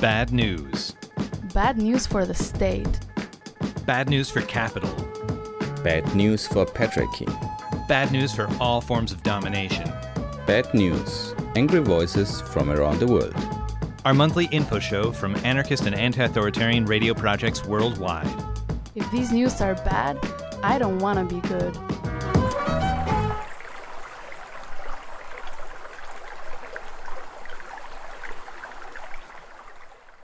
[0.00, 0.96] Bad news.
[1.52, 2.88] Bad news for the state.
[3.84, 4.88] Bad news for capital.
[5.84, 7.28] Bad news for patriarchy.
[7.86, 9.86] Bad news for all forms of domination.
[10.46, 11.34] Bad news.
[11.54, 13.34] Angry voices from around the world.
[14.06, 18.26] Our monthly info show from anarchist and anti authoritarian radio projects worldwide.
[18.94, 20.18] If these news are bad,
[20.62, 21.76] I don't want to be good.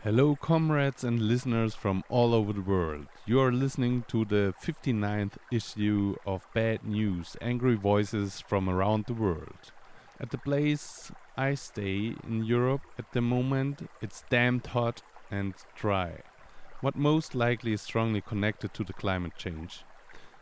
[0.06, 3.06] Hello, comrades and listeners from all over the world.
[3.26, 9.14] You are listening to the 59th issue of Bad News Angry Voices from Around the
[9.14, 9.72] World.
[10.20, 16.20] At the place I stay in Europe at the moment, it's damned hot and dry,
[16.80, 19.82] what most likely is strongly connected to the climate change.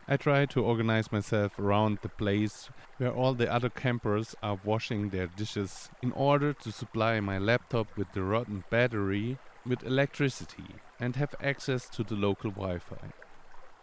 [0.07, 5.09] I try to organize myself around the place where all the other campers are washing
[5.09, 11.15] their dishes in order to supply my laptop with the rotten battery with electricity and
[11.15, 13.11] have access to the local Wi Fi.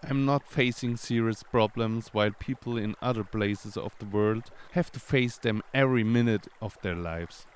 [0.04, 5.00] I'm not facing serious problems while people in other places of the world have to
[5.00, 7.46] face them every minute of their lives.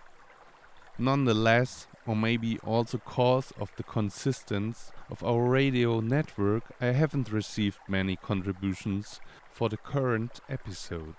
[0.99, 7.81] Nonetheless, or maybe also cause of the consistence of our radio network, I haven't received
[7.89, 11.17] many contributions for the current episode.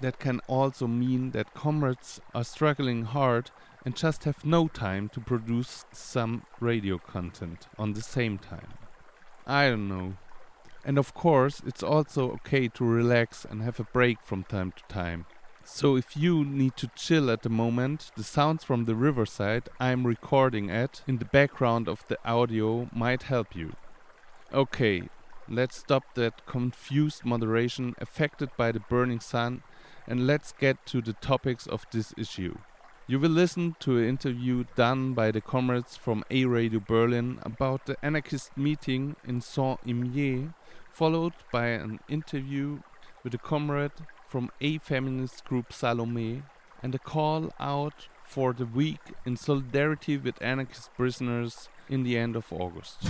[0.00, 3.50] That can also mean that comrades are struggling hard
[3.84, 8.74] and just have no time to produce some radio content on the same time.
[9.46, 10.14] I don't know.
[10.84, 14.82] And of course, it's also okay to relax and have a break from time to
[14.88, 15.26] time.
[15.62, 20.06] So if you need to chill at the moment, the sounds from the riverside I'm
[20.06, 23.74] recording at in the background of the audio might help you.
[24.52, 25.08] Okay,
[25.48, 29.62] let's stop that confused moderation affected by the burning sun
[30.08, 32.56] and let's get to the topics of this issue.
[33.10, 37.86] You will listen to an interview done by the comrades from A Radio Berlin about
[37.86, 40.54] the anarchist meeting in Saint-Imier,
[40.88, 42.82] followed by an interview
[43.24, 46.44] with a comrade from a feminist group Salome
[46.84, 52.36] and a call out for the week in solidarity with anarchist prisoners in the end
[52.36, 53.08] of August.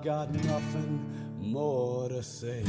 [0.00, 2.64] I've got nothing more to say.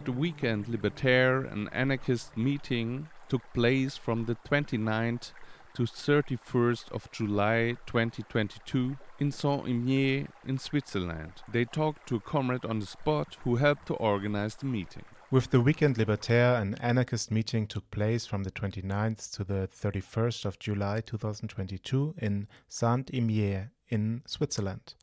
[0.00, 5.32] With the weekend libertaire and anarchist meeting took place from the 29th
[5.74, 11.42] to 31st of July 2022 in Saint-Imier in Switzerland.
[11.52, 15.04] They talked to a comrade on the spot who helped to organize the meeting.
[15.30, 20.46] With the Weekend Libertaire, an anarchist meeting took place from the 29th to the 31st
[20.46, 24.94] of July 2022 in Saint-Imier in Switzerland.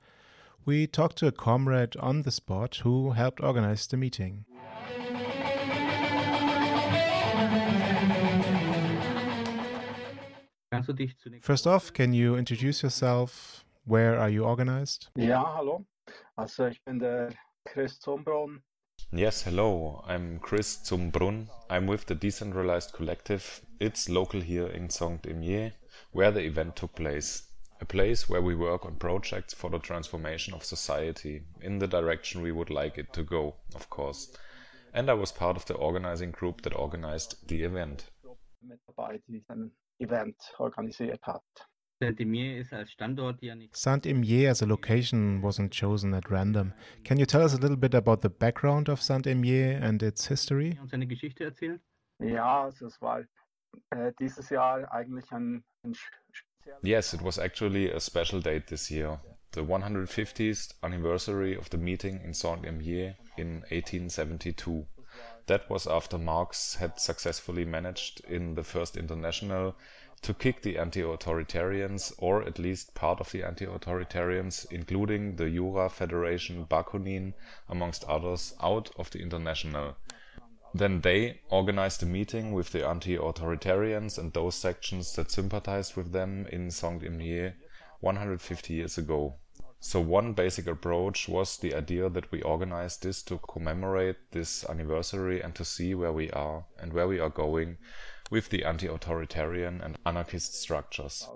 [0.68, 4.44] We talked to a comrade on the spot who helped organize the meeting.
[11.42, 13.64] First off, can you introduce yourself?
[13.86, 15.08] Where are you organized?
[15.16, 15.86] Ja, hallo.
[16.36, 17.30] Also ich bin der
[17.66, 18.60] Chris Zumbrunn.
[19.14, 20.04] Yes, hello.
[20.06, 21.48] I'm Chris Zumbrunn.
[21.70, 23.62] I'm with the Decentralized Collective.
[23.80, 25.72] It's local here in Saint-Imier,
[26.12, 27.47] where the event took place.
[27.80, 32.42] A place where we work on projects for the transformation of society in the direction
[32.42, 34.30] we would like it to go, of course.
[34.94, 38.10] And I was part of the organizing group that organized the event.
[38.62, 41.44] Mit dabei, die ein Event organisiert hat.
[42.00, 42.60] Saint-Imier
[44.50, 46.74] as a location wasn't chosen at random.
[47.04, 50.78] Can you tell us a little bit about the background of Saint-Imier and its history?
[52.20, 53.24] Ja, also es war
[53.92, 55.94] äh, dieses Jahr eigentlich ein, ein
[56.82, 59.20] Yes, it was actually a special date this year.
[59.52, 64.86] The 150th anniversary of the meeting in Saint-Imier in 1872.
[65.48, 69.76] That was after Marx had successfully managed in the First International
[70.22, 76.66] to kick the anti-authoritarians, or at least part of the anti-authoritarians, including the Jura Federation
[76.66, 77.34] Bakunin,
[77.70, 79.96] amongst others, out of the International.
[80.78, 86.46] Then they organized a meeting with the anti-authoritarians and those sections that sympathized with them
[86.52, 87.56] in Saint-Imier
[88.02, 89.40] 150 years ago.
[89.80, 95.42] So one basic approach was the idea that we organized this to commemorate this anniversary
[95.42, 97.78] and to see where we are and where we are going
[98.30, 101.28] with the anti-authoritarian and anarchist structures.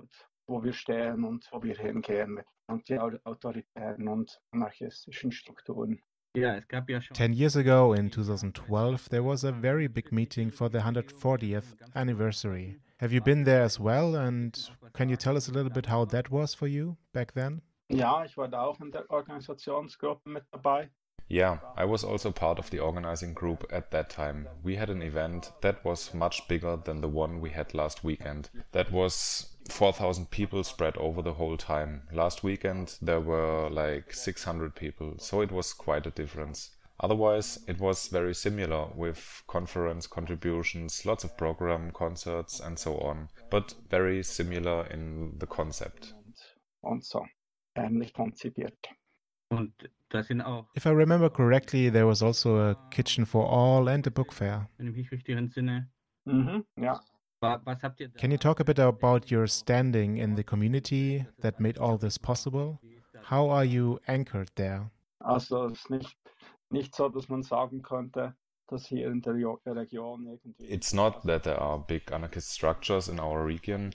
[0.48, 6.02] Wo wir stehen und wo wir hingehen mit anti-autoritären und anarchistischen Strukturen.
[7.14, 12.78] Ten years ago, in 2012, there was a very big meeting for the 140th anniversary.
[13.00, 14.16] Have you been there as well?
[14.16, 14.58] And
[14.94, 17.62] can you tell us a little bit how that was for you back then?
[17.90, 20.90] Ja, ich war da auch in der Organisationsgruppe mit dabei.
[21.28, 24.48] Yeah, I was also part of the organizing group at that time.
[24.64, 28.50] We had an event that was much bigger than the one we had last weekend.
[28.72, 32.04] That was 4,000 people spread over the whole time.
[32.12, 36.72] Last weekend there were like 600 people, so it was quite a difference.
[37.00, 43.28] Otherwise, it was very similar with conference contributions, lots of program, concerts, and so on,
[43.50, 46.14] but very similar in the concept.
[46.82, 47.26] Und so
[47.76, 48.78] ähnlich konzipiert.
[50.76, 54.70] If I remember correctly, there was also a kitchen for all and a book fair.
[56.26, 57.00] Mhm, ja.
[57.42, 62.18] Can you talk a bit about your standing in the community that made all this
[62.18, 62.80] possible?
[63.24, 64.92] How are you anchored there?
[65.24, 66.18] Also es ist nicht,
[66.70, 68.36] nicht so, dass man sagen könnte,
[68.68, 70.66] dass hier in der äh, Region irgendwie.
[70.66, 73.94] It's not that there are big anarchist structures in our region,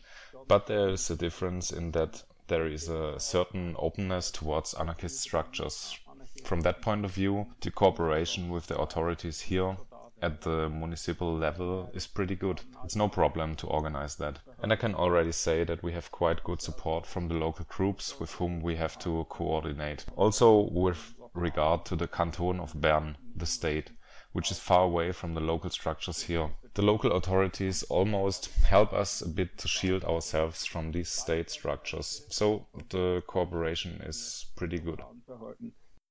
[0.48, 5.96] but there is a difference in that there is a certain openness towards anarchist structures.
[6.44, 9.76] From that point of view, the cooperation with the authorities here
[10.22, 12.60] at the municipal level is pretty good.
[12.84, 14.38] It's no problem to organize that.
[14.62, 18.18] And I can already say that we have quite good support from the local groups
[18.18, 20.06] with whom we have to coordinate.
[20.16, 23.90] Also with regard to the canton of Bern, the state,
[24.32, 26.50] which is far away from the local structures here.
[26.74, 32.26] The local authorities almost help us a bit to shield ourselves from these state structures.
[32.28, 35.00] So the cooperation is pretty good.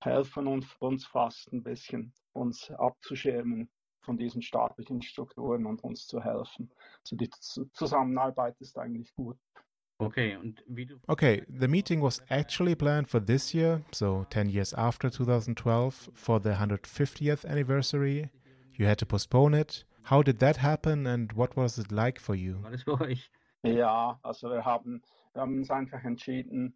[0.03, 3.69] Helfen uns, uns fast ein bisschen, uns abzuschirmen
[4.05, 6.69] von diesen staatlichen Strukturen und uns zu helfen.
[7.01, 7.29] Also die
[7.73, 9.37] Zusammenarbeit ist eigentlich gut.
[9.97, 10.37] Okay,
[11.47, 16.49] the meeting was actually planned for this year, so 10 years after 2012, for the
[16.49, 18.29] 150th anniversary.
[18.73, 19.85] You had to postpone it.
[20.09, 22.61] How did that happen and what was it like for you?
[23.63, 25.01] Ja, also wir haben,
[25.33, 26.75] wir haben uns einfach entschieden,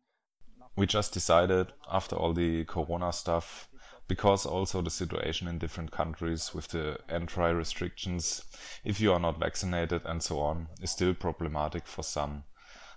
[0.76, 3.69] We just decided after all the corona stuff,
[4.10, 8.44] because also the situation in different countries with the entry restrictions,
[8.84, 12.44] if you are not vaccinated and so on, is still problematic for some.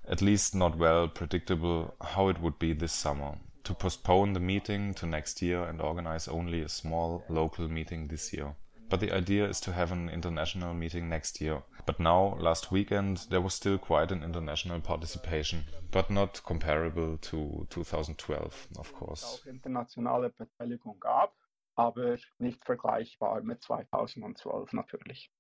[0.09, 3.37] At least not well predictable how it would be this summer.
[3.65, 8.33] To postpone the meeting to next year and organize only a small local meeting this
[8.33, 8.57] year.
[8.93, 11.63] But the idea is to have an international meeting next year.
[11.87, 17.67] But now, last weekend, there was still quite an international participation, but not comparable to
[17.71, 19.41] 2012, of course.
[19.47, 21.33] internationale Beteiligung gab,
[21.75, 25.31] aber nicht vergleichbar mit 2012 natürlich.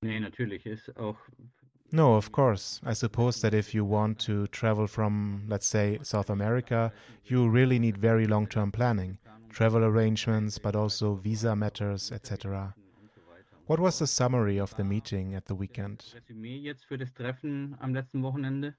[0.00, 1.18] Nee, natürlich ist auch
[1.90, 2.80] No, of course.
[2.82, 6.90] I suppose that if you want to travel from, let's say, South America,
[7.26, 9.18] you really need very long term planning,
[9.50, 12.74] travel arrangements, but also visa matters, etc.
[13.68, 16.02] What was the summary of the meeting at the weekend?
[16.14, 18.74] Resümee jetzt für das Treffen am letzten Wochenende.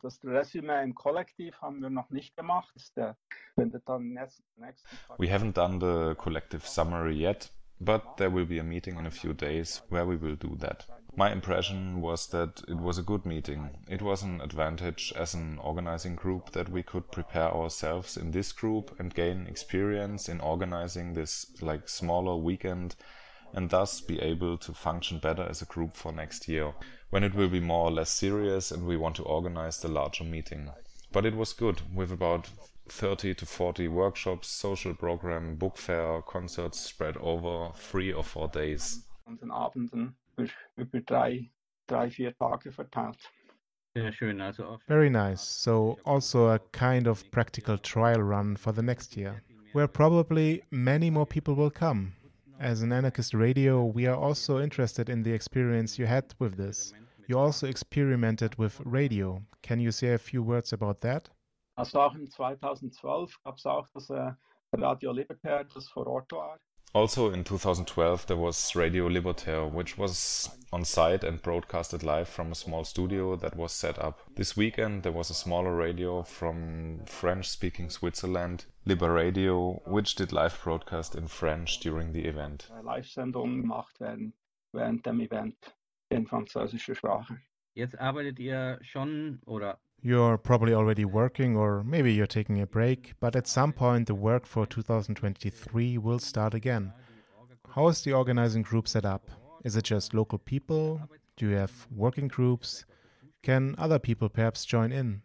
[0.00, 2.70] Das Resümee im Kollektiv haben wir noch nicht gemacht.
[2.74, 3.16] Das ist der
[3.54, 5.18] findet dann nächsten, nächsten Tag.
[5.18, 9.10] We haven't done the collective summary yet, but there will be a meeting in a
[9.10, 10.88] few days where we will do that.
[11.14, 13.68] My impression was that it was a good meeting.
[13.86, 18.50] It was an advantage as an organizing group that we could prepare ourselves in this
[18.52, 22.96] group and gain experience in organizing this like smaller weekend
[23.56, 26.72] and thus be able to function better as a group for next year
[27.10, 30.24] when it will be more or less serious and we want to organize the larger
[30.24, 30.70] meeting.
[31.10, 32.50] But it was good with about
[32.88, 39.02] 30 to 40 workshops, social program, book fair, concerts spread over three or four days.
[39.26, 41.50] An den Abenden über, über drei,
[41.88, 43.18] drei, vier Tage verteilt.
[43.94, 45.40] Sehr schön, also auch Very nice.
[45.40, 51.10] So, also a kind of practical trial run for the next year, where probably many
[51.10, 52.12] more people will come.
[52.58, 56.94] As an anarchist radio, we are also interested in the experience you had with this.
[57.28, 59.42] You also experimented with radio.
[59.62, 61.28] Can you say a few words about that?
[61.76, 64.32] Also auch 2012 gab es auch das äh,
[64.72, 66.58] Radio Libertaire, das vor Ort war.
[66.94, 72.52] Also in 2012 there was Radio Libertaire, which was on site and broadcasted live from
[72.52, 74.22] a small studio that was set up.
[74.34, 80.56] This weekend there was a smaller radio from French-speaking Switzerland, Liber Radio, which did live
[80.62, 82.70] broadcast in French during the event.
[82.70, 84.32] Äh, Live-Sendungen gemacht werden
[84.72, 85.56] während dem Event
[86.08, 87.36] in französischer Sprache.
[87.74, 93.14] Jetzt arbeitet ihr schon oder You're probably already working, or maybe you're taking a break,
[93.18, 96.92] but at some point the work for 2023 will start again.
[97.74, 99.30] How is the organizing group set up?
[99.64, 101.00] Is it just local people?
[101.36, 102.86] Do you have working groups?
[103.42, 105.22] Can other people perhaps join in?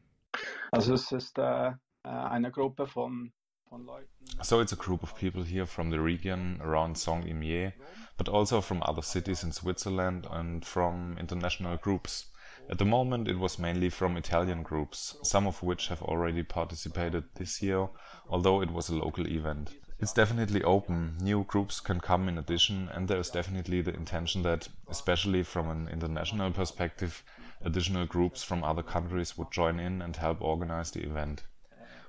[0.71, 3.40] Also es ist äh, äh, eine Gruppe von, von Leuten.
[4.41, 7.73] So it's a group of people here from the region around Saint-Imier,
[8.17, 12.25] but also from other cities in Switzerland and from international groups.
[12.69, 17.23] At the moment, it was mainly from Italian groups, some of which have already participated
[17.35, 17.87] this year,
[18.29, 19.71] although it was a local event.
[19.99, 24.41] It's definitely open, new groups can come in addition, and there is definitely the intention
[24.43, 27.23] that, especially from an international perspective,
[27.63, 31.43] additional groups from other countries would join in and help organize the event.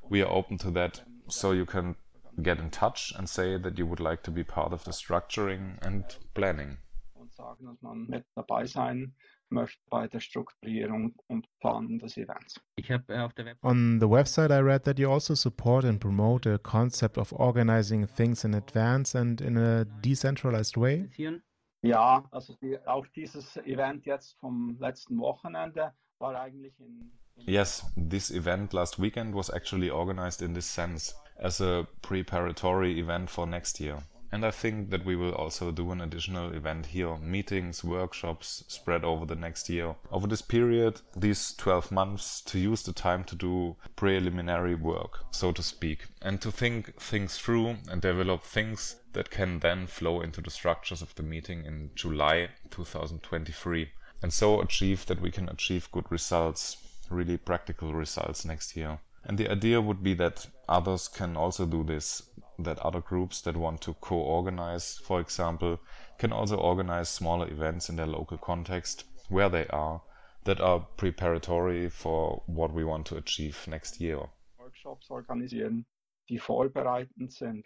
[0.08, 1.96] We are open to that, so you can
[2.42, 5.78] get in touch and say that you would like to be part of the structuring
[5.82, 6.78] and planning.
[7.14, 9.14] und sagen, dass man mit dabei sein
[9.48, 12.60] möchte bei der Strukturierung und Planung des Events.
[12.76, 15.84] ich habe äh, auf der Web On the website, I read that you also support
[15.84, 21.00] and promote a concept of organizing things in advance and in a decentralized way.
[21.00, 21.42] interessieren.
[21.84, 27.84] Ja, also die, auch dieses Event jetzt vom letzten Wochenende war eigentlich in, in Yes,
[27.96, 33.46] this event last weekend was actually organized in this sense as a preparatory event for
[33.46, 33.98] next year.
[34.34, 39.04] And I think that we will also do an additional event here meetings, workshops spread
[39.04, 39.94] over the next year.
[40.10, 45.52] Over this period, these 12 months, to use the time to do preliminary work, so
[45.52, 50.40] to speak, and to think things through and develop things that can then flow into
[50.40, 53.90] the structures of the meeting in July 2023.
[54.22, 56.78] And so achieve that we can achieve good results,
[57.12, 58.98] really practical results next year.
[59.24, 62.22] And the idea would be that others can also do this,
[62.58, 65.78] that other groups that want to co organize, for example,
[66.18, 70.00] can also organize smaller events in their local context where they are
[70.44, 74.28] that are preparatory for what we want to achieve next year.
[74.58, 75.86] Workshops organisieren,
[76.28, 77.64] die vorbereitend sind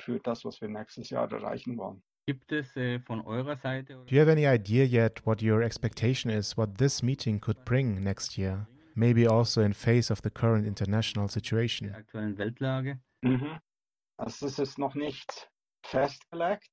[0.00, 2.02] für das, was wir nächstes Jahr erreichen wollen.
[2.26, 5.62] Gibt es äh, von eurer Seite oder Do you have any idea yet what your
[5.62, 8.66] expectation is, what this meeting could bring next year?
[8.98, 11.94] Maybe also in face of the current international der situation.
[11.94, 12.98] aktuellen Weltlage?
[13.22, 13.60] Mhm.
[14.16, 15.50] Also es ist noch nicht
[15.82, 16.70] festgelegt.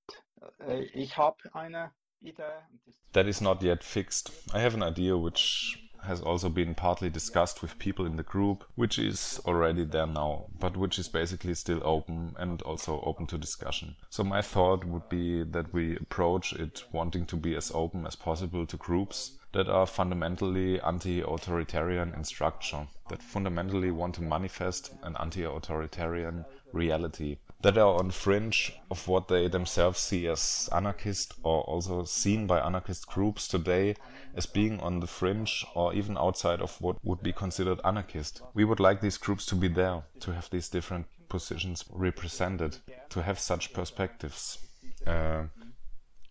[0.60, 2.64] Äh, Ich habe eine Idee.
[3.12, 4.32] That is not yet fixed.
[4.54, 8.66] I have an idea which has also been partly discussed with people in the group,
[8.76, 13.38] which is already there now, but which is basically still open and also open to
[13.38, 13.96] discussion.
[14.10, 18.16] So my thought would be that we approach it wanting to be as open as
[18.16, 25.16] possible to groups that are fundamentally anti-authoritarian in structure, that fundamentally want to manifest an
[25.20, 32.04] anti-authoritarian reality, that are on fringe of what they themselves see as anarchist or also
[32.04, 33.96] seen by anarchist groups today
[34.36, 38.42] as being on the fringe or even outside of what would be considered anarchist.
[38.54, 42.78] We would like these groups to be there, to have these different positions represented,
[43.10, 44.58] to have such perspectives.
[45.06, 45.44] Uh,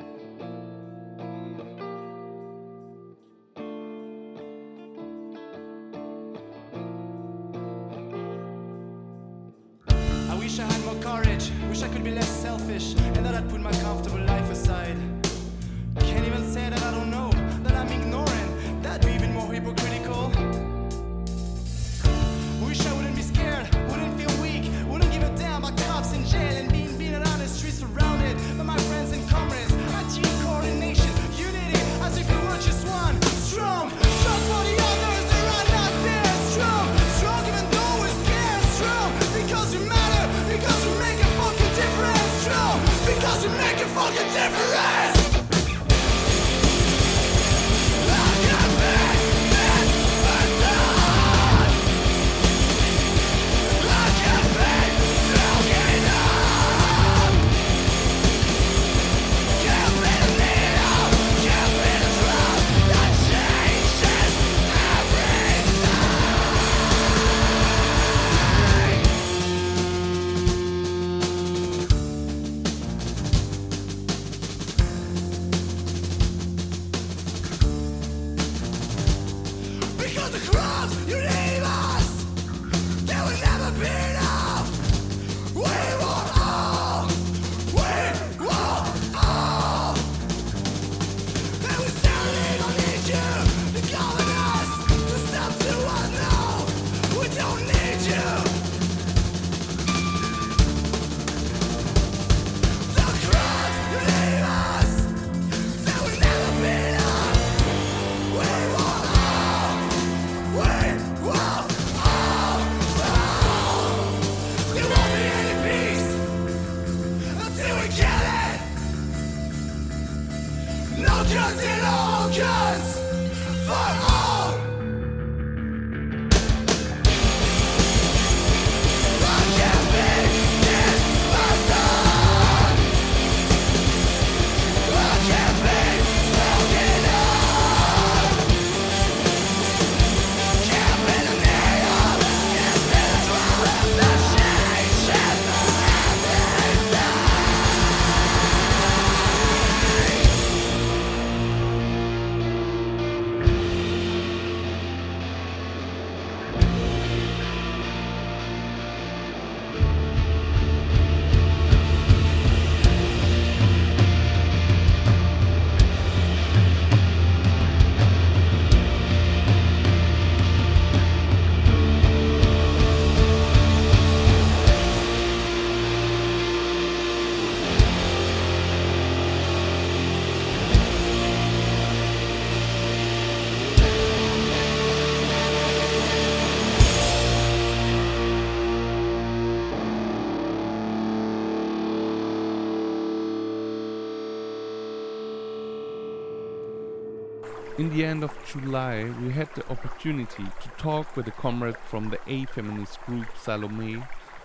[197.76, 202.12] In the end of July, we had the opportunity to talk with a comrade from
[202.12, 204.04] the A feminist group Salome,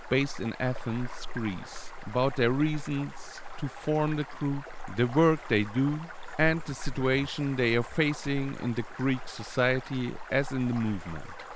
[0.08, 4.64] based in Athens, Greece, about their reasons to form the group,
[4.96, 6.00] the work they do,
[6.38, 11.47] and the situation they are facing in the Greek society as in the movement.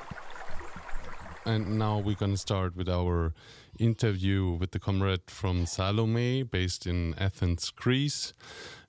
[1.44, 3.35] And now we're going to start with our
[3.78, 8.33] interview with the comrade from Salome, based in Athens, Greece.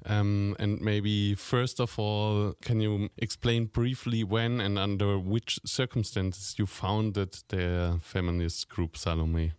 [0.05, 6.55] Um, and maybe first of all, can you explain briefly when and under which circumstances
[6.59, 9.53] you founded the feminist group Salome?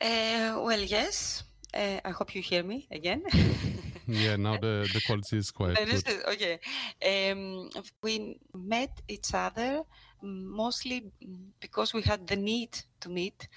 [0.00, 1.44] Uh, well, yes.
[1.72, 3.22] Uh, I hope you hear me again.
[4.06, 6.24] yeah, now the, the quality is quite good.
[6.28, 6.58] Okay.
[7.04, 7.70] Um,
[8.02, 9.82] we met each other
[10.24, 11.12] mostly
[11.60, 13.48] because we had the need to meet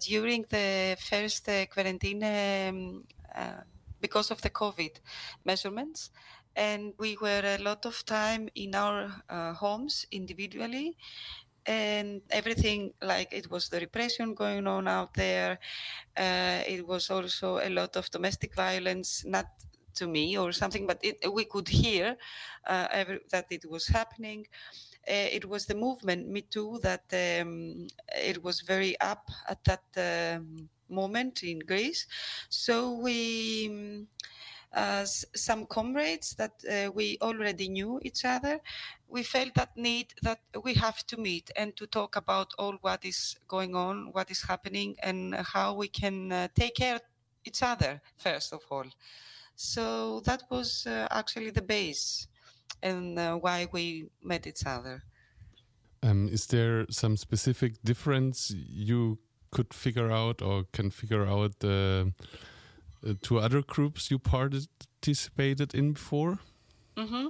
[0.00, 3.60] during the first uh, quarantine um, uh,
[4.00, 5.00] because of the COVID
[5.44, 6.10] measurements.
[6.56, 10.96] And we were a lot of time in our uh, homes individually
[11.66, 15.58] and everything like it was the repression going on out there.
[16.16, 19.46] Uh, it was also a lot of domestic violence, not
[19.94, 22.16] to me or something, but it, we could hear
[22.66, 24.46] uh, every, that it was happening.
[25.08, 30.36] Uh, it was the movement Me Too that um, it was very up at that
[30.36, 32.06] um, moment in Greece.
[32.48, 33.68] So we.
[33.70, 34.08] Um,
[34.74, 38.60] uh, some comrades that uh, we already knew each other,
[39.08, 43.04] we felt that need that we have to meet and to talk about all what
[43.04, 47.02] is going on, what is happening, and how we can uh, take care of
[47.44, 48.86] each other first of all.
[49.54, 52.26] So that was uh, actually the base
[52.84, 55.02] and uh, why we met each other.
[56.02, 59.18] Um, is there some specific difference you
[59.50, 61.64] could figure out or can figure out?
[61.64, 62.04] Uh,
[63.22, 66.38] to other groups you participated in before?
[66.96, 67.26] Mm-hmm.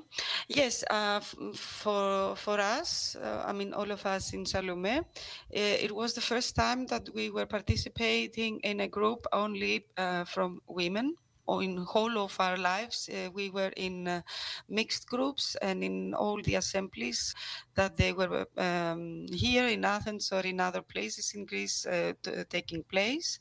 [0.49, 1.21] Yes, uh,
[1.55, 5.03] for for us, uh, I mean all of us in Salome, uh,
[5.51, 10.61] it was the first time that we were participating in a group only uh, from
[10.69, 11.17] women.
[11.49, 14.23] In whole of our lives, uh, we were in
[14.69, 17.35] mixed groups and in all the assemblies
[17.75, 21.87] that they were um, here in Athens or in other places in Greece
[22.23, 23.39] t- taking place.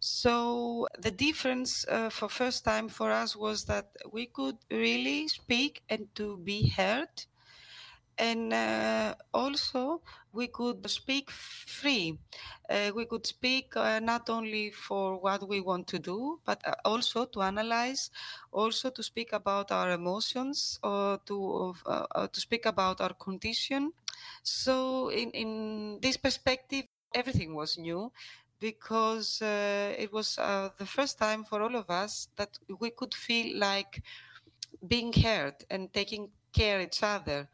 [0.00, 5.82] So the difference uh, for first time for us was that we could really speak
[5.88, 7.08] and to be heard.
[8.16, 10.00] And uh, also,
[10.32, 12.18] we could speak free.
[12.70, 16.74] Uh, we could speak uh, not only for what we want to do, but uh,
[16.84, 18.10] also to analyze,
[18.52, 23.92] also to speak about our emotions, or to uh, to speak about our condition.
[24.44, 25.50] So, in in
[26.00, 28.12] this perspective, everything was new
[28.60, 33.58] because uh, it was the first time for all of us that we could feel
[33.58, 34.02] like
[34.86, 37.48] being heard and taking care each other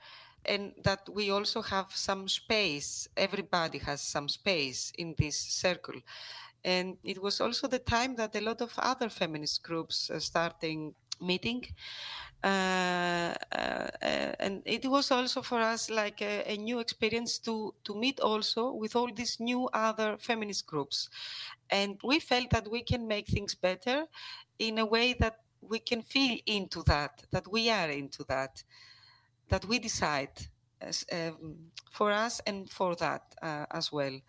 [0.44, 6.00] and that we also have some space everybody has some space in this circle.
[6.64, 10.94] And it was also the time that a lot of other feminist groups are starting
[11.20, 11.64] meeting
[12.42, 13.88] uh, uh,
[14.40, 18.72] and it was also for us like a, a, new experience to to meet also
[18.72, 21.11] with all these new other feminist groups.
[21.68, 24.07] And we felt that we can make things better
[24.59, 28.64] in a way that we can feel into that that we are into that
[29.51, 30.49] that we decide
[30.81, 31.57] as, um,
[31.91, 34.21] for us and for that uh, as well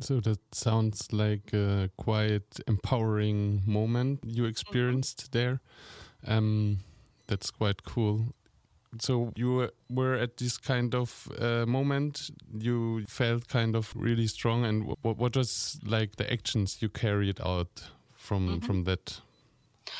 [0.00, 4.50] so that sounds like a quite empowering moment you mm-hmm.
[4.50, 5.32] experienced mm -hmm.
[5.32, 5.60] there
[6.26, 6.78] um,
[7.26, 8.34] that's quite cool.
[8.98, 12.30] So you were at this kind of uh, moment.
[12.52, 17.40] You felt kind of really strong, and what, what was like the actions you carried
[17.40, 18.64] out from mm -hmm.
[18.64, 19.22] from that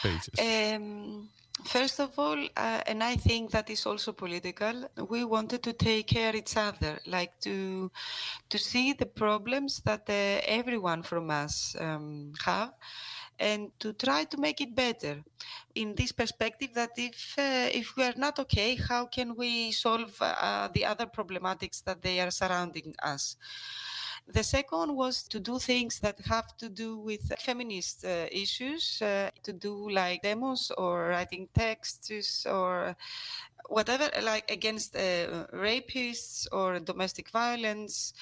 [0.02, 0.38] basis?
[0.38, 1.28] Um,
[1.64, 6.06] First of all, uh, and I think that is also political, we wanted to take
[6.06, 7.90] care each other, like to
[8.48, 12.72] to see the problems that uh, everyone from us um, have,
[13.38, 15.22] and to try to make it better.
[15.74, 20.16] In this perspective that if uh, if we are not okay how can we solve
[20.20, 23.36] uh, the other problematics that they are surrounding us
[24.28, 29.30] the second was to do things that have to do with feminist uh, issues, uh,
[29.42, 32.96] to do like demos or writing texts or
[33.68, 38.12] whatever, like against uh, rapists or domestic violence,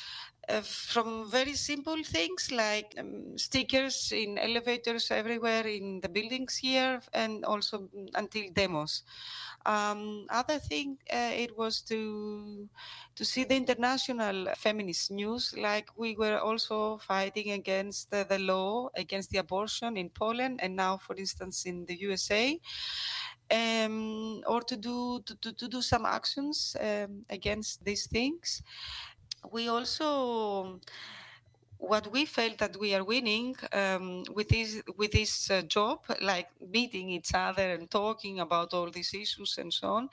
[0.49, 7.01] uh, from very simple things like um, stickers in elevators everywhere in the buildings here,
[7.13, 9.03] and also until demos.
[9.67, 12.67] Um, other thing, uh, it was to
[13.17, 18.89] to see the international feminist news, like we were also fighting against the, the law
[18.97, 22.59] against the abortion in Poland, and now, for instance, in the USA.
[23.51, 28.63] Um, or to do to, to, to do some actions um, against these things.
[29.51, 30.81] We also
[31.79, 36.49] what we felt that we are winning um, with this with this uh, job, like
[36.73, 40.09] meeting each other and talking about all these issues and so on,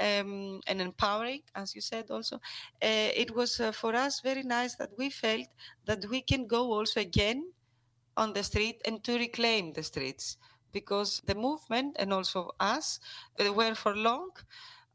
[0.00, 4.74] um, and empowering, as you said also, uh, it was uh, for us very nice
[4.74, 5.46] that we felt
[5.86, 7.44] that we can go also again
[8.16, 10.36] on the street and to reclaim the streets
[10.74, 13.00] because the movement and also us
[13.40, 14.30] were for long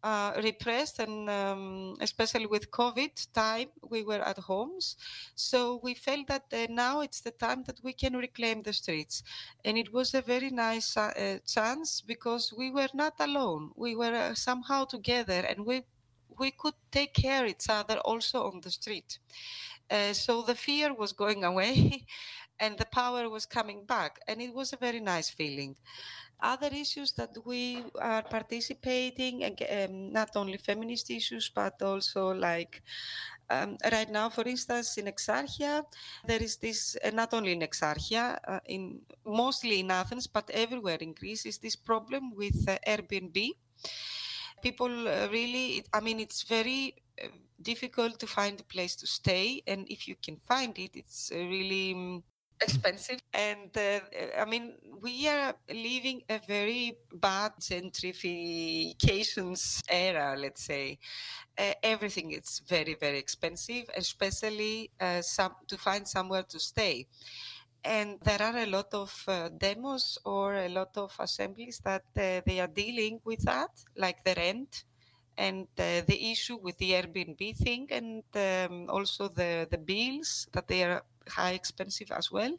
[0.03, 4.95] uh, repressed and um, especially with covid time we were at homes.
[5.35, 9.23] So we felt that uh, now it's the time that we can reclaim the streets.
[9.65, 13.71] And it was a very nice uh, chance because we were not alone.
[13.75, 15.83] We were uh, somehow together and we
[16.39, 19.19] we could take care of each other also on the street.
[19.89, 22.05] Uh, so the fear was going away
[22.59, 25.75] and the power was coming back and it was a very nice feeling.
[26.41, 32.81] Other issues that we are participating um, not only feminist issues but also like
[33.49, 35.83] um, right now for instance in exarchia
[36.25, 40.97] there is this uh, not only in exarchia uh, in mostly in athens but everywhere
[41.01, 43.51] in greece is this problem with uh, airbnb.
[44.61, 47.27] People uh, really i mean it's very uh,
[47.61, 51.37] difficult to find a place to stay and if you can find it it's uh,
[51.37, 52.23] really um,
[52.61, 53.19] expensive.
[53.33, 53.99] And uh,
[54.37, 60.97] i mean we are living a very bad gentrifications era let's say.
[61.57, 67.07] Uh, everything is very very expensive especially uh, some to find somewhere to stay.
[67.83, 72.41] And there are a lot of uh, demos or a lot of assemblies that uh,
[72.45, 74.83] they are dealing with that like the rent
[75.37, 80.67] and uh, the issue with the Airbnb thing, and um, also the the bills that
[80.67, 82.57] they are high expensive as well.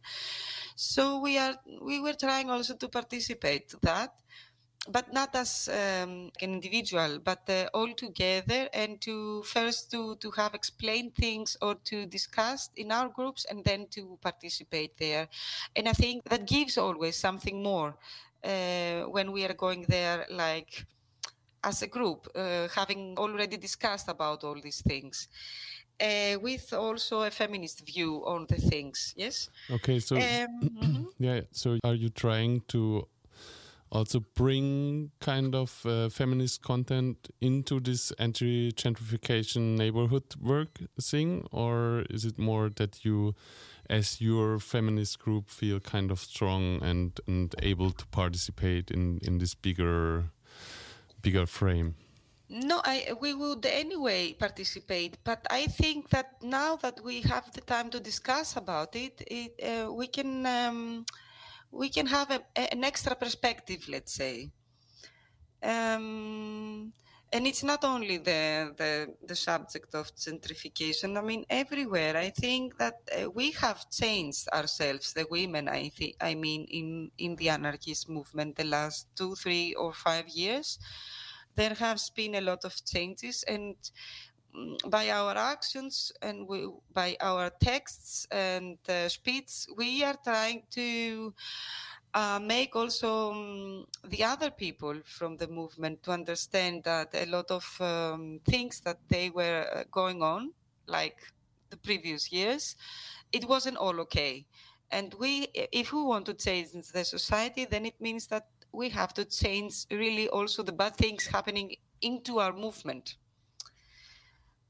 [0.77, 4.15] So we are we were trying also to participate to that,
[4.89, 10.31] but not as um, an individual, but uh, all together, and to first to to
[10.33, 15.29] have explained things or to discuss in our groups, and then to participate there.
[15.77, 17.97] And I think that gives always something more
[18.45, 20.87] uh, when we are going there, like
[21.63, 25.29] as a group, uh, having already discussed about all these things.
[26.01, 29.51] Uh, with also a feminist view on the things, yes.
[29.71, 31.07] Okay, so Um, mhm.
[31.19, 33.07] yeah, so are you trying to
[33.93, 42.25] also bring kind of uh, feminist content into this anti-gentrification neighborhood work thing, or is
[42.25, 43.35] it more that you,
[43.91, 49.39] as your feminist group, feel kind of strong and and able to participate in in
[49.39, 50.31] this bigger
[51.23, 51.95] bigger frame?
[52.53, 57.61] No, I, we would anyway participate, but I think that now that we have the
[57.61, 61.07] time to discuss about it, it uh, we can um,
[61.71, 64.51] we can have a, an extra perspective, let's say.
[65.63, 66.93] Um,
[67.33, 71.17] and it's not only the, the the subject of gentrification.
[71.17, 72.17] I mean, everywhere.
[72.17, 75.69] I think that uh, we have changed ourselves, the women.
[75.69, 76.17] I think.
[76.21, 80.81] I mean, in in the anarchist movement, the last two, three, or five years
[81.57, 83.77] there has been a lot of changes and
[84.57, 90.63] mm, by our actions and we, by our texts and uh, speech we are trying
[90.71, 91.33] to
[92.15, 97.51] uh, make also um, the other people from the movement to understand that a lot
[97.51, 100.51] of um, things that they were uh, going on
[100.87, 101.19] like
[101.71, 102.77] the previous years
[103.33, 104.45] it wasn't all okay.
[104.91, 109.13] And we if we want to change the society then it means that we have
[109.15, 113.17] to change really also the bad things happening into our movement.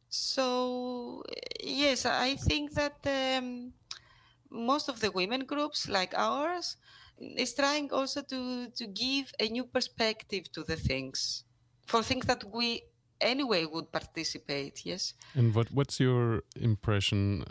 [0.09, 1.23] So
[1.63, 3.73] yes, I think that um,
[4.51, 6.77] most of the women groups like ours
[7.19, 11.45] is trying also to to give a new perspective to the things
[11.87, 12.83] for things that we
[13.21, 14.85] anyway would participate.
[14.85, 15.15] Yes.
[15.35, 17.45] And what what's your impression?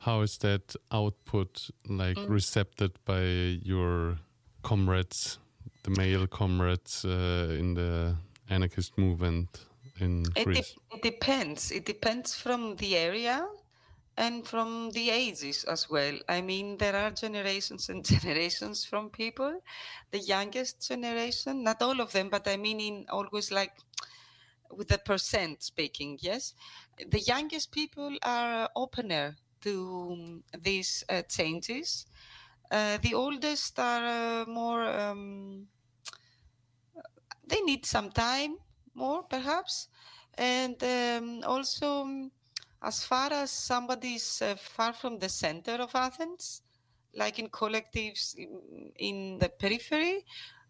[0.00, 2.28] How is that output like Mm.
[2.28, 3.22] recepted by
[3.62, 4.18] your
[4.62, 5.38] comrades,
[5.82, 8.16] the male comrades uh, in the
[8.48, 9.66] anarchist movement
[10.00, 10.76] in It, Greece?
[10.90, 11.70] de- it depends.
[11.70, 13.46] It depends from the area
[14.16, 16.18] and from the ages as well.
[16.28, 19.60] I mean, there are generations and generations from people.
[20.10, 23.72] The youngest generation, not all of them, but I mean, in always like
[24.70, 26.54] with the percent speaking, yes.
[27.08, 32.06] The youngest people are opener to um, these uh, changes.
[32.70, 34.82] Uh, the oldest are uh, more.
[34.84, 35.66] Um,
[37.46, 38.56] they need some time
[38.94, 39.88] more perhaps
[40.38, 42.30] and um, also um,
[42.82, 46.62] as far as somebody is uh, far from the center of athens
[47.14, 48.34] like in collectives
[48.98, 50.24] in, the periphery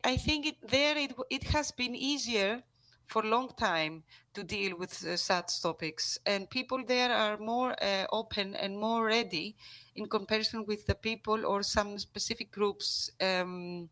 [0.05, 2.63] i think it, there it, it has been easier
[3.11, 7.75] for a long time to deal with uh, such topics, and people there are more
[7.83, 9.57] uh, open and more ready
[9.97, 13.89] in comparison with the people or some specific groups um,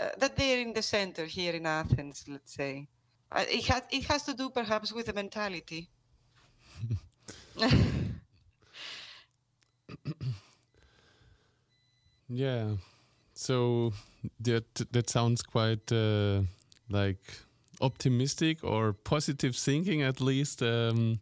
[0.00, 2.88] uh, that they're in the center here in Athens, let's say.
[3.36, 5.90] It, has, it has to do perhaps with the mentality.
[12.28, 12.76] yeah.
[13.34, 13.92] So
[14.40, 16.42] that that sounds quite uh,
[16.88, 17.20] like
[17.84, 20.62] optimistic or positive thinking at least.
[20.62, 21.20] Um,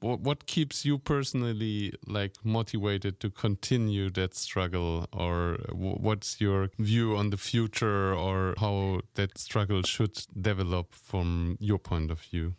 [0.00, 7.16] what, what keeps you personally like motivated to continue that struggle or what's your view
[7.16, 12.54] on the future or how that struggle should develop from your point of view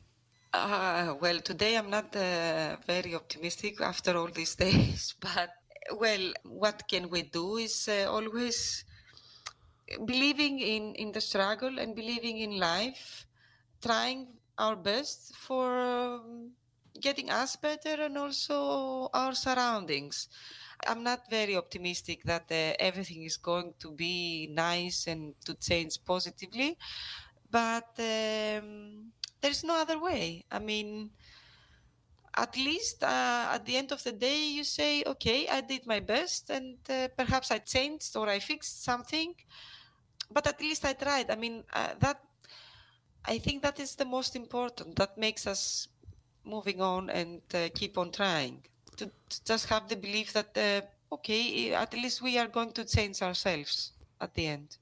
[0.53, 5.49] uh, well today i'm not uh, very optimistic after all these days but
[5.97, 8.85] well what can we do is uh, always
[10.05, 13.25] believing in in the struggle and believing in life
[13.81, 16.51] trying our best for um,
[16.99, 20.29] getting us better and also our surroundings.
[20.87, 26.03] I'm not very optimistic that uh, everything is going to be nice and to change
[26.05, 26.77] positively,
[27.49, 30.45] but um, there's no other way.
[30.51, 31.11] I mean,
[32.35, 35.99] at least uh, at the end of the day, you say, okay, I did my
[35.99, 39.33] best and uh, perhaps I changed or I fixed something,
[40.31, 41.29] but at least I tried.
[41.29, 42.21] I mean, uh, that
[43.25, 44.95] I think that is the most important.
[44.95, 45.87] That makes us
[46.43, 48.63] moving on and uh, keep on trying.
[48.97, 52.85] To, to, just have the belief that uh, okay, at least we are going to
[52.85, 54.77] change ourselves at the end.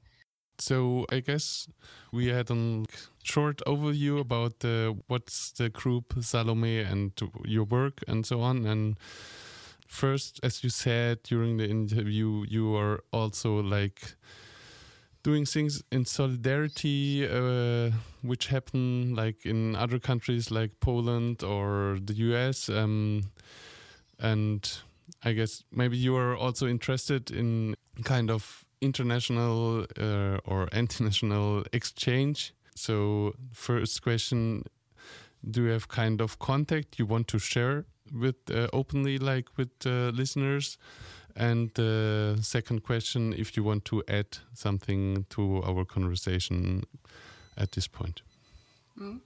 [0.60, 1.70] So I guess
[2.12, 2.84] we had a
[3.24, 7.12] short overview about uh, what's the group Salome and
[7.46, 8.66] your work and so on.
[8.66, 8.98] And
[9.88, 14.16] first, as you said during the interview, you are also like
[15.24, 22.14] doing things in solidarity, uh, which happen like in other countries like Poland or the
[22.14, 22.70] US.
[22.70, 23.24] Um,
[24.20, 24.80] and
[25.24, 32.54] I guess maybe you are also interested in kind of international uh, or international exchange.
[32.76, 34.64] So, first question
[35.50, 39.72] Do you have kind of contact you want to share with uh, openly, like with
[39.86, 40.78] uh, listeners?
[41.40, 46.84] And the second question, if you want to add something to our conversation
[47.56, 48.22] at this point.
[49.00, 49.22] Mm.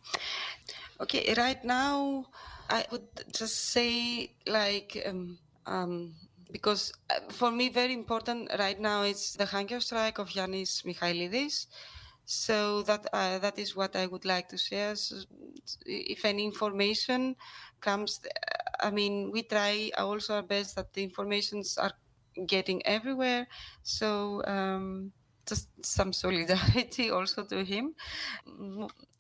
[1.01, 2.25] Okay, right now
[2.69, 6.13] I would just say like um, um,
[6.51, 11.65] because uh, for me very important right now is the hunger strike of Yanis Michailidis.
[12.25, 14.95] So that uh, that is what I would like to share.
[14.95, 15.15] So
[15.85, 17.35] if any information
[17.81, 18.21] comes,
[18.79, 21.91] I mean, we try also our best that the informations are
[22.45, 23.47] getting everywhere.
[23.83, 25.11] So um,
[25.45, 27.95] just some solidarity also to him.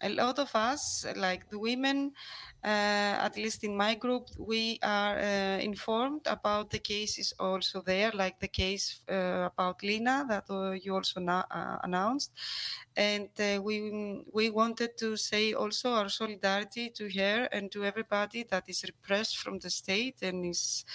[0.01, 2.11] A lot of us, like the women,
[2.63, 2.67] uh,
[3.27, 8.39] at least in my group, we are uh, informed about the cases also there, like
[8.39, 12.31] the case uh, about Lina that uh, you also uh, announced,
[12.95, 18.43] and uh, we we wanted to say also our solidarity to her and to everybody
[18.43, 20.85] that is repressed from the state and is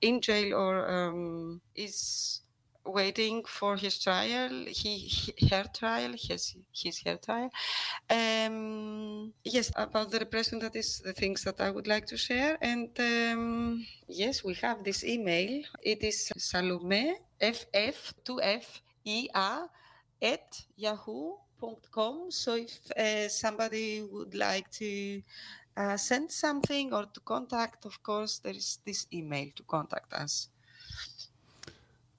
[0.00, 2.42] in jail or um, is
[2.86, 7.50] waiting for his trial, he, he her trial, his his her trial.
[8.10, 12.58] Um, yes, about the repression, that is the things that I would like to share.
[12.60, 15.62] And um, yes, we have this email.
[15.82, 19.68] It is Salome ff two f e a
[20.22, 22.30] at yahoo.com.
[22.30, 25.22] So if uh, somebody would like to
[25.76, 30.48] uh, send something or to contact, of course, there is this email to contact us.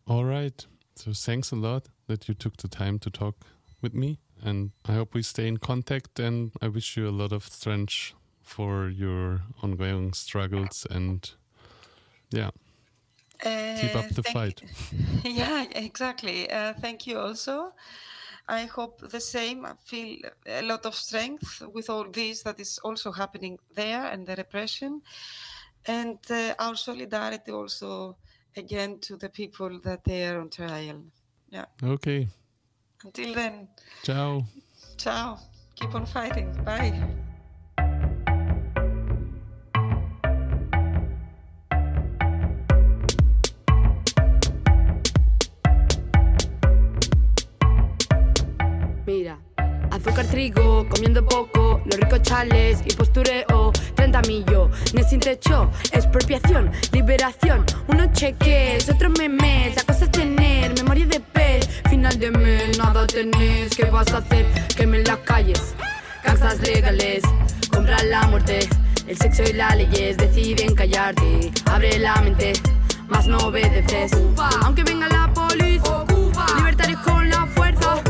[0.08, 0.66] All right.
[0.96, 3.46] So thanks a lot that you took the time to talk
[3.82, 4.20] with me.
[4.42, 6.20] And I hope we stay in contact.
[6.20, 10.86] And I wish you a lot of strength for your ongoing struggles.
[10.90, 11.30] And
[12.32, 12.52] yeah,
[13.46, 14.64] uh, keep up the fight.
[15.24, 16.50] yeah, exactly.
[16.50, 17.74] Uh, thank you also.
[18.48, 19.66] I hope the same.
[19.66, 24.28] I feel a lot of strength with all this that is also happening there and
[24.28, 25.02] the repression.
[25.86, 28.18] And uh, our solidarity also
[28.56, 31.04] again to the people that they are on trial.
[31.50, 31.66] Yeah.
[31.84, 32.28] Okay.
[33.04, 33.68] Until then.
[34.04, 34.46] Ciao.
[34.98, 35.40] Ciao.
[35.76, 36.52] Keep on fighting.
[36.64, 37.27] Bye.
[50.08, 57.66] Azúcar, trigo, comiendo poco, los ricos chales y postureo, 30 millones sin techo, expropiación, liberación,
[57.88, 63.06] unos cheques, otros memes, la cosa es tener memoria de pez, final de mes, nada
[63.08, 64.46] tenés, ¿qué vas a hacer?
[64.76, 65.76] Quemen las calles.
[66.24, 67.24] causas legales,
[67.72, 68.68] compran la muerte.
[69.08, 71.52] El sexo y las leyes deciden callarte.
[71.66, 72.54] Abre la mente,
[73.08, 74.12] más no obedeces.
[74.64, 76.04] Aunque venga la policía,
[76.58, 78.07] libertarios con la fuerza.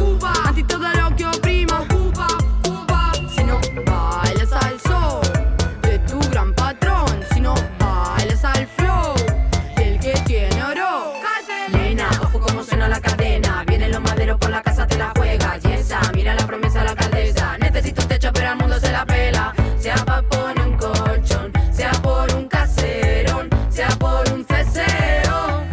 [16.27, 17.57] Mira la promesa de la alcaldesa.
[17.57, 19.53] Necesito un techo, pero al mundo se la pela.
[19.79, 25.63] Sea pa' poner un colchón, sea por un caserón, sea por un ceseo.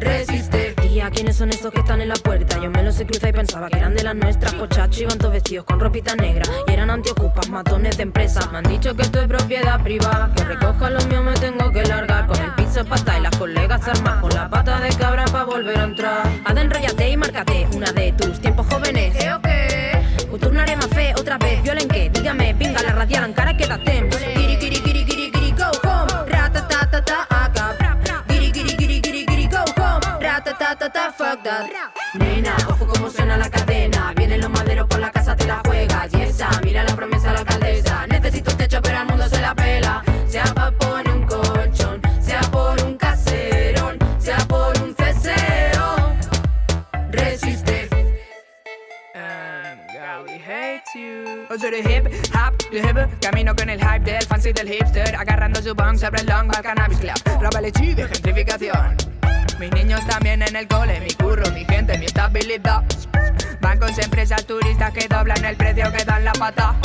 [0.00, 0.74] Resiste.
[0.82, 2.58] ¿Y a quiénes son estos que están en la puerta?
[2.60, 4.52] Yo me los he cruzado y pensaba que eran de las nuestras.
[4.54, 6.42] Pochachos iban todos vestidos con ropita negra.
[6.66, 8.40] Y eran antiocupas, matones de empresa.
[8.50, 10.32] Me han dicho que esto es propiedad privada.
[10.34, 12.26] Que recoja lo mío me tengo que largar.
[12.26, 14.20] Con el piso pata y las colegas armas.
[14.20, 16.22] Con la pata de cabra para volver a entrar.
[16.44, 19.14] Haz enrollate y márcate una de tus tiempos jóvenes.
[19.22, 19.51] ¿Eh o
[21.34, 24.16] otra vez Violenque, dígame, venga la radial encara queda temps.
[24.34, 26.28] Giri, giri, giri, giri, giri, go home.
[26.28, 30.20] Ratatata, acab Giri, giri, giri, giri, giri, go home.
[30.20, 31.70] Ratatata, fuck that.
[32.14, 32.54] Nena
[51.72, 55.74] de hip hop, de hip Camino con el hype del fancy del hipster Agarrando su
[55.74, 57.14] bong sobre el long al cannabis club.
[57.40, 58.96] Roba de gentrificación.
[59.58, 62.84] Mis niños también en el cole Mi curro, mi gente, mi estabilidad.
[63.60, 66.76] Bancos, empresas, turistas que doblan el precio que dan la pata.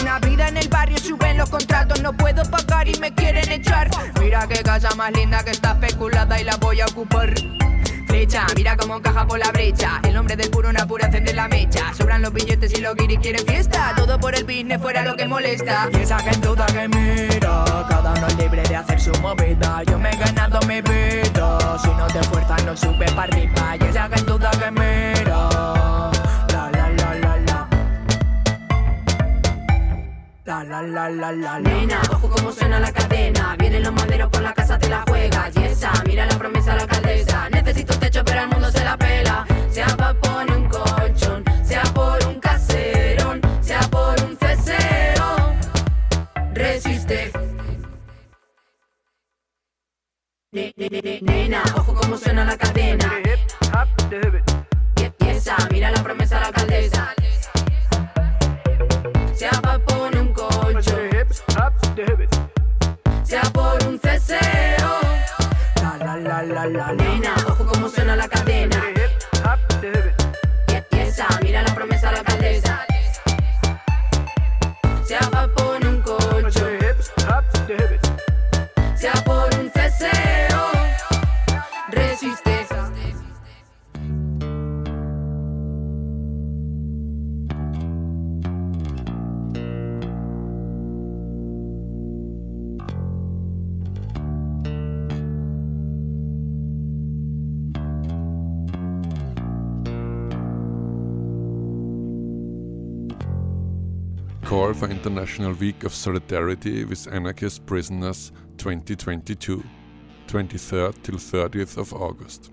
[0.00, 3.90] Una vida en el barrio, suben los contratos No puedo pagar y me quieren echar.
[4.20, 7.34] Mira qué casa más linda que está especulada y la voy a ocupar
[8.56, 10.00] Mira cómo encaja por la brecha.
[10.02, 11.92] El hombre del puro una pura encende la mecha.
[11.94, 13.92] Sobran los billetes y los guiris quieren fiesta.
[13.96, 15.88] Todo por el business fuera lo que molesta.
[15.92, 19.82] Y esa gentuda que mira Cada uno es libre de hacer su movida.
[19.84, 21.78] Yo me he ganado mi vida.
[21.82, 23.76] Si no te fuerzas no sube para arriba.
[23.80, 25.48] Y esa gentuda que mira
[26.48, 27.68] La la la la la.
[30.44, 31.60] La la la la la la.
[31.60, 33.37] Nena, ojo como suena la cadena.
[33.68, 35.54] Vienen los maderos por la casa, te la juegas.
[35.54, 37.50] Y esa, mira la promesa de la alcaldesa.
[37.50, 39.46] Necesito techo, pero al mundo se la pela.
[39.70, 45.54] Sea pa' poner un colchón, sea por un caserón, sea por un ceseo.
[46.54, 47.30] Resiste.
[50.52, 53.20] Ne- ne- ne- ne- Nena, ojo como suena la cadena.
[54.96, 57.14] Y y esa, mira la promesa de la alcaldesa.
[59.34, 61.10] Sea pa' poner un colchón,
[63.28, 65.00] sea por un ceseo.
[65.82, 68.82] La la la la la Nena, ojo como suena la cadena.
[70.90, 72.86] Y esa, mira la promesa la alcaldesa.
[75.04, 75.20] Sea
[104.90, 109.62] International Week of Solidarity with Anarchist Prisoners 2022,
[110.26, 112.50] 23rd till 30th of August.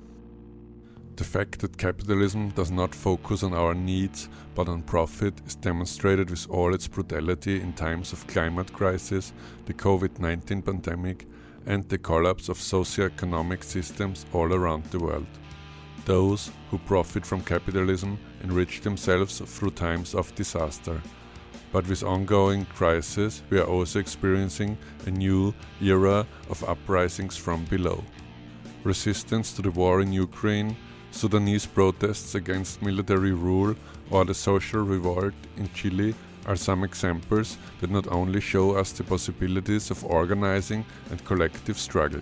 [1.16, 6.30] The fact that capitalism does not focus on our needs but on profit is demonstrated
[6.30, 9.32] with all its brutality in times of climate crisis,
[9.66, 11.28] the COVID 19 pandemic,
[11.66, 15.28] and the collapse of socio-economic systems all around the world.
[16.04, 21.02] Those who profit from capitalism enrich themselves through times of disaster.
[21.76, 28.02] But with ongoing crisis, we are also experiencing a new era of uprisings from below.
[28.86, 30.78] Resistance to the war in Ukraine,
[31.12, 33.76] Sudanese protests against military rule,
[34.10, 36.16] or the social revolt in Chile
[36.46, 42.22] are some examples that not only show us the possibilities of organizing and collective struggle,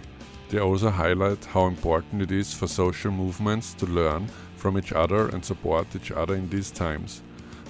[0.49, 5.27] they also highlight how important it is for social movements to learn from each other
[5.29, 7.21] and support each other in these times,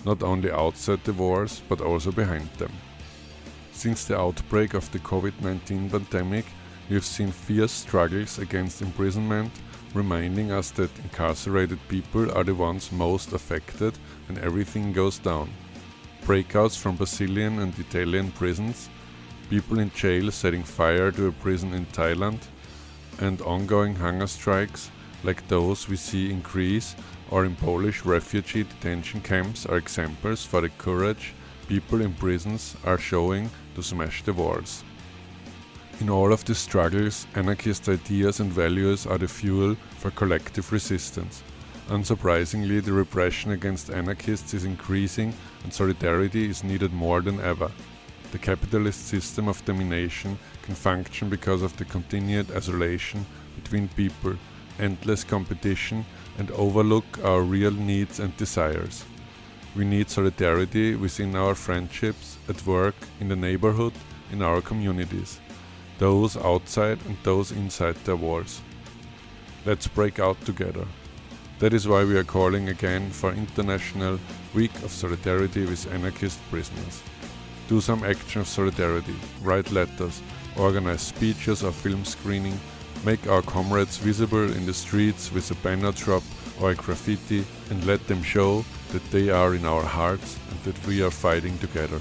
[0.05, 2.71] not only outside the wars but also behind them.
[3.71, 6.45] Since the outbreak of the COVID 19 pandemic,
[6.89, 9.51] we have seen fierce struggles against imprisonment,
[9.93, 13.97] reminding us that incarcerated people are the ones most affected
[14.27, 15.49] when everything goes down.
[16.23, 18.89] Breakouts from Brazilian and Italian prisons,
[19.49, 22.39] people in jail setting fire to a prison in Thailand,
[23.19, 24.89] and ongoing hunger strikes
[25.23, 26.95] like those we see in Greece
[27.33, 31.33] or in Polish refugee detention camps are examples for the courage,
[31.67, 34.83] people in prisons are showing to smash the walls.
[35.99, 41.41] In all of these struggles, anarchist ideas and values are the fuel for collective resistance.
[41.87, 47.71] Unsurprisingly, the repression against anarchists is increasing and solidarity is needed more than ever.
[48.31, 53.25] The capitalist system of domination can function because of the continued isolation
[53.55, 54.35] between people,
[54.79, 56.05] endless competition,
[56.37, 59.05] and overlook our real needs and desires.
[59.75, 63.93] We need solidarity within our friendships, at work, in the neighborhood,
[64.31, 65.39] in our communities,
[65.97, 68.61] those outside and those inside their walls.
[69.65, 70.85] Let's break out together.
[71.59, 74.19] That is why we are calling again for International
[74.53, 77.01] Week of Solidarity with Anarchist Prisoners.
[77.69, 80.21] Do some action of solidarity, write letters,
[80.57, 82.59] organize speeches or film screening,
[83.05, 86.23] make our comrades visible in the streets with a banner drop
[86.61, 90.87] or a graffiti, and let them show that they are in our hearts and that
[90.87, 91.99] we are fighting together.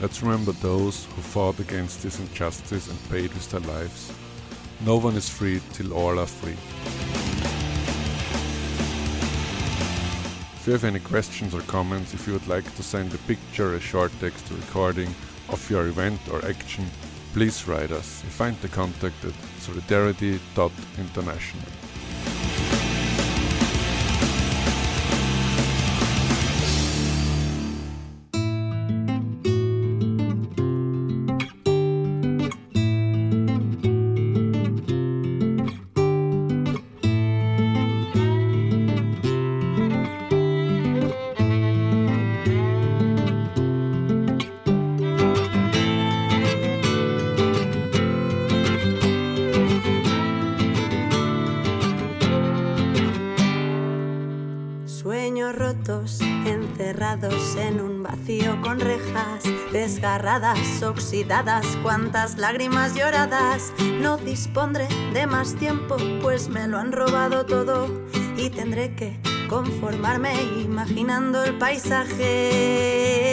[0.00, 4.12] Let's remember those who fought against this injustice and paid with their lives.
[4.84, 6.56] No one is free till all are free.
[10.54, 13.74] If you have any questions or comments, if you would like to send a picture,
[13.74, 15.14] a short text a recording
[15.50, 16.86] of your event or action,
[17.32, 18.22] please write us.
[18.24, 21.79] You find the contact at solidarity.international.
[61.10, 63.72] oxidadas, cuantas lágrimas lloradas.
[64.00, 67.88] No dispondré de más tiempo, pues me lo han robado todo
[68.36, 70.32] y tendré que conformarme
[70.62, 73.29] imaginando el paisaje.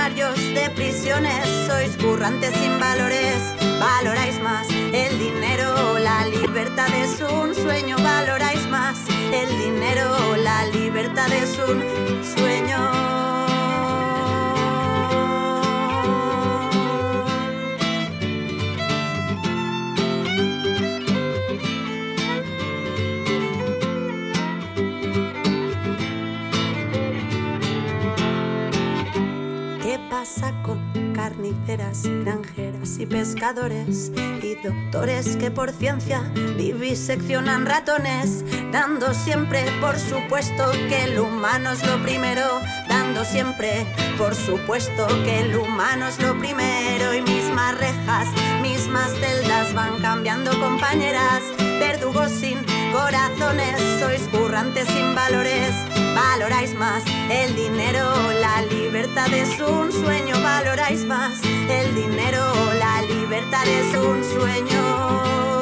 [0.00, 3.36] De prisiones, sois currantes sin valores.
[3.78, 7.96] Valoráis más el dinero la libertad es un sueño.
[7.98, 8.96] Valoráis más
[9.30, 11.84] el dinero la libertad es un
[12.24, 13.29] sueño.
[30.62, 34.12] Con carniceras, granjeras y pescadores
[34.42, 36.20] y doctores que por ciencia
[36.58, 43.86] viviseccionan ratones, dando siempre por supuesto que el humano es lo primero, dando siempre
[44.18, 48.28] por supuesto que el humano es lo primero y mismas rejas,
[48.60, 51.40] mismas celdas van cambiando compañeras,
[51.78, 52.58] verdugos sin
[52.92, 55.72] corazones, sois currantes sin valores,
[56.14, 58.04] valoráis más el dinero,
[58.40, 62.42] la libertad es un sueño, valoráis más el dinero,
[62.78, 65.59] la libertad es un sueño.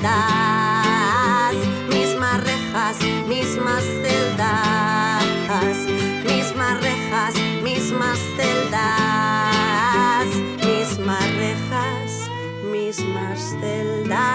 [0.00, 1.56] Celdas,
[1.88, 2.98] mismas rejas,
[3.28, 5.24] mismas celdas,
[6.24, 8.66] mismas rejas, mismas celdas,
[10.64, 12.30] mismas rejas,
[12.72, 14.30] mismas celdas.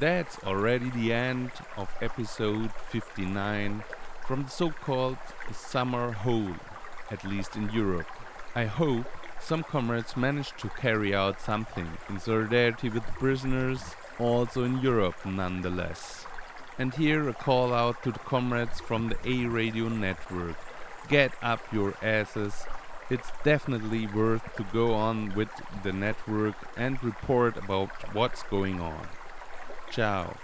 [0.00, 3.84] That's already the end of episode 59
[4.26, 5.18] from the so called
[5.52, 6.56] summer hole,
[7.12, 8.08] at least in Europe.
[8.56, 9.06] I hope
[9.42, 15.26] some comrades managed to carry out something in solidarity with the prisoners, also in Europe
[15.26, 16.26] nonetheless.
[16.78, 20.56] And here a call out to the comrades from the A Radio network.
[21.08, 22.64] Get up your asses.
[23.10, 25.50] It's definitely worth to go on with
[25.82, 29.06] the network and report about what's going on.
[29.90, 30.34] Ciao.